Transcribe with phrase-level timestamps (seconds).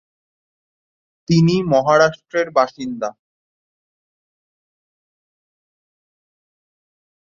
[1.29, 3.09] তিনি মহারাষ্ট্রের বাসিন্দা।